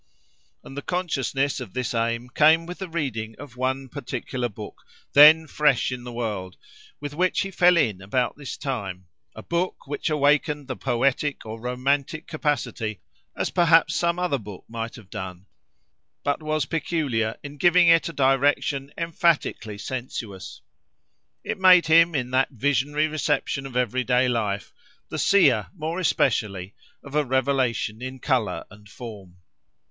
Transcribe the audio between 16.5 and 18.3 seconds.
peculiar in giving it a